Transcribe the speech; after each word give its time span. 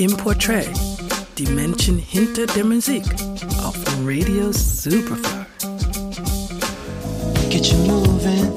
Im 0.00 0.16
Portrait, 0.16 0.66
die 1.36 1.44
Menschen 1.44 1.98
hinter 1.98 2.46
der 2.46 2.64
Musik 2.64 3.02
auf 3.62 3.76
Radio 4.02 4.50
Superfly. 4.50 5.44
Get 7.50 7.66
you 7.66 7.76
moving. 7.80 8.50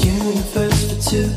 Universe 0.00 0.86
for 0.86 1.10
two. 1.10 1.28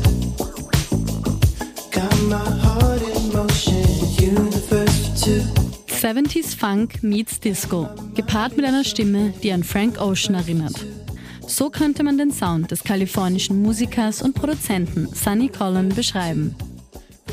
Got 1.90 2.22
my 2.28 2.36
heart 2.62 3.02
in 3.02 3.32
motion. 3.32 3.82
Universe 4.16 5.08
for 5.08 5.16
two. 5.16 5.42
70s 5.88 6.54
Funk 6.56 7.02
meets 7.02 7.40
Disco, 7.40 7.88
gepaart 8.14 8.56
mit 8.56 8.64
einer 8.64 8.84
Stimme, 8.84 9.34
die 9.42 9.50
an 9.50 9.64
Frank 9.64 10.00
Ocean 10.00 10.36
erinnert. 10.36 10.86
So 11.50 11.68
könnte 11.68 12.04
man 12.04 12.16
den 12.16 12.30
Sound 12.30 12.70
des 12.70 12.84
kalifornischen 12.84 13.60
Musikers 13.60 14.22
und 14.22 14.34
Produzenten 14.34 15.08
Sonny 15.12 15.48
Collin 15.48 15.88
beschreiben. 15.88 16.54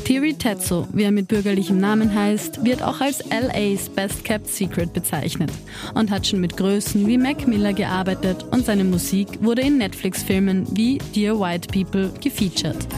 Thierry 0.04 0.34
Tetzo, 0.34 0.88
wie 0.92 1.04
er 1.04 1.12
mit 1.12 1.28
bürgerlichem 1.28 1.78
Namen 1.78 2.12
heißt, 2.12 2.64
wird 2.64 2.82
auch 2.82 3.00
als 3.00 3.22
LA's 3.30 3.88
Best 3.88 4.24
Kept 4.24 4.48
Secret 4.48 4.92
bezeichnet 4.92 5.52
und 5.94 6.10
hat 6.10 6.26
schon 6.26 6.40
mit 6.40 6.56
Größen 6.56 7.06
wie 7.06 7.16
Mac 7.16 7.46
Miller 7.46 7.72
gearbeitet 7.72 8.44
und 8.50 8.66
seine 8.66 8.84
Musik 8.84 9.28
wurde 9.40 9.62
in 9.62 9.78
Netflix-Filmen 9.78 10.66
wie 10.72 10.98
Dear 11.14 11.38
White 11.38 11.68
People 11.68 12.10
gefeatured. 12.20 12.88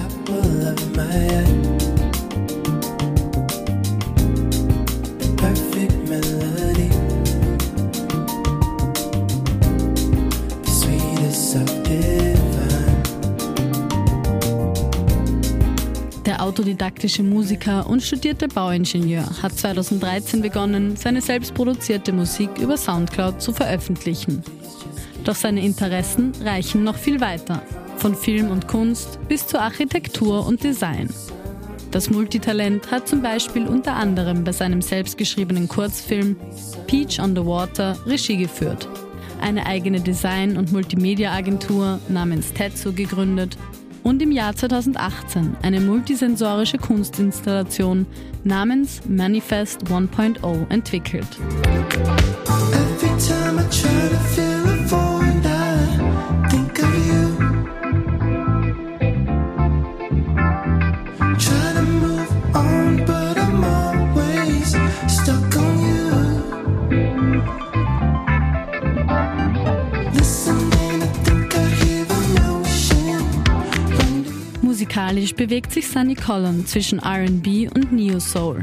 Autodidaktische 16.50 17.22
Musiker 17.22 17.88
und 17.88 18.02
studierte 18.02 18.48
Bauingenieur 18.48 19.24
hat 19.40 19.56
2013 19.56 20.42
begonnen, 20.42 20.96
seine 20.96 21.20
selbstproduzierte 21.20 22.12
Musik 22.12 22.50
über 22.58 22.76
Soundcloud 22.76 23.40
zu 23.40 23.52
veröffentlichen. 23.52 24.42
Doch 25.22 25.36
seine 25.36 25.64
Interessen 25.64 26.32
reichen 26.42 26.82
noch 26.82 26.96
viel 26.96 27.20
weiter, 27.20 27.62
von 27.98 28.16
Film 28.16 28.50
und 28.50 28.66
Kunst 28.66 29.20
bis 29.28 29.46
zur 29.46 29.60
Architektur 29.60 30.44
und 30.44 30.64
Design. 30.64 31.08
Das 31.92 32.10
Multitalent 32.10 32.90
hat 32.90 33.06
zum 33.06 33.22
Beispiel 33.22 33.68
unter 33.68 33.94
anderem 33.94 34.42
bei 34.42 34.50
seinem 34.50 34.82
selbstgeschriebenen 34.82 35.68
Kurzfilm 35.68 36.34
Peach 36.88 37.20
on 37.20 37.36
the 37.36 37.46
Water 37.46 37.96
Regie 38.06 38.38
geführt, 38.38 38.88
eine 39.40 39.66
eigene 39.66 40.00
Design- 40.00 40.56
und 40.56 40.72
Multimedia-Agentur 40.72 42.00
namens 42.08 42.52
Tetsu 42.52 42.92
gegründet 42.92 43.56
und 44.02 44.22
im 44.22 44.32
Jahr 44.32 44.54
2018 44.54 45.56
eine 45.62 45.80
multisensorische 45.80 46.78
Kunstinstallation 46.78 48.06
namens 48.44 49.00
Manifest 49.06 49.84
1.0 49.84 50.70
entwickelt. 50.70 51.28
Musikalisch 74.80 75.34
bewegt 75.34 75.72
sich 75.72 75.86
Sunny 75.86 76.14
Collin 76.14 76.64
zwischen 76.64 77.00
RB 77.00 77.70
und 77.76 77.92
Neo 77.92 78.18
Soul. 78.18 78.62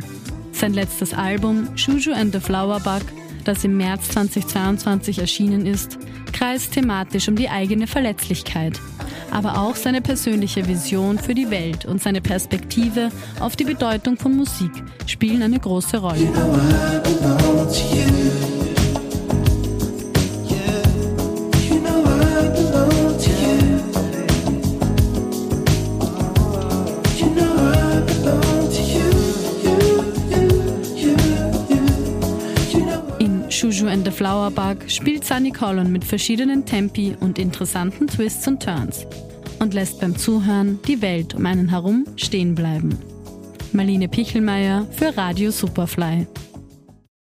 Sein 0.52 0.74
letztes 0.74 1.14
Album, 1.14 1.68
Juju 1.76 2.12
and 2.12 2.34
the 2.34 2.40
Flower 2.40 2.80
Bug, 2.80 3.04
das 3.44 3.64
im 3.64 3.78
März 3.78 4.10
2022 4.10 5.20
erschienen 5.20 5.68
ist, 5.68 6.00
kreist 6.34 6.74
thematisch 6.74 7.28
um 7.28 7.36
die 7.36 7.50
eigene 7.50 7.86
Verletzlichkeit, 7.86 8.82
aber 9.30 9.62
auch 9.62 9.76
seine 9.76 10.02
persönliche 10.02 10.68
Vision 10.68 11.20
für 11.20 11.36
die 11.36 11.52
Welt 11.52 11.86
und 11.86 12.02
seine 12.02 12.22
Perspektive 12.22 13.12
auf 13.40 13.56
die 13.56 13.66
Bedeutung 13.66 14.18
von 14.18 14.36
Musik 14.36 14.72
spielen 15.06 15.44
eine 15.44 15.60
große 15.60 16.00
Rolle. 16.00 16.18
You 16.18 16.32
know 17.30 18.57
Juju 33.60 33.88
and 33.88 34.06
the 34.06 34.12
Flower 34.12 34.52
Bug 34.52 34.88
spielt 34.88 35.26
Sunny 35.26 35.50
Collin 35.50 35.92
mit 35.92 36.04
verschiedenen 36.04 36.64
Tempi 36.64 37.16
und 37.20 37.40
interessanten 37.40 38.06
Twists 38.06 38.48
und 38.48 38.62
Turns 38.62 39.08
und 39.58 39.74
lässt 39.74 40.00
beim 40.00 40.16
Zuhören 40.16 40.78
die 40.88 41.02
Welt 41.02 41.34
um 41.34 41.44
einen 41.44 41.68
herum 41.68 42.06
stehen 42.18 42.54
bleiben. 42.54 43.00
Marlene 43.74 44.10
Pichelmeier 44.10 44.86
für 44.92 45.18
Radio 45.18 45.50
Superfly. 45.50 46.28